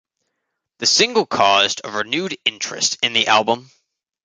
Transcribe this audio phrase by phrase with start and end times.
[0.79, 3.69] The single caused a renewed interest in the album.